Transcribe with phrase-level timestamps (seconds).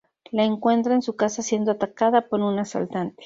[0.31, 3.19] La encuentra en su casa siendo atacada por un asaltante.